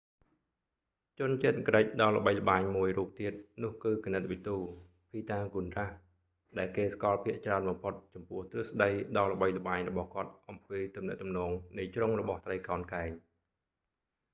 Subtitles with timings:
[1.19, 4.49] ជនជាតិក្រិកដ៏ល្បីល្បាញមួយរួបទៀតនោះគឺគណិតវិទ
[5.09, 13.09] ភីតាហ្គូនរ៉ាស៍pythagoras,ដែលគេស្គាល់ភាគច្រើនបំផុតចំពោះទ្រឹស្តីដ៏ល្បីល្បាញរបស់គាត់អំពីទំនាក់ទំនងនៃជ្រុងរបស់ត្រីកោណកែង។